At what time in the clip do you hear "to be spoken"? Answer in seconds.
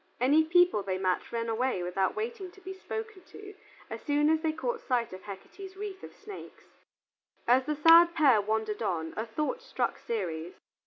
2.53-3.21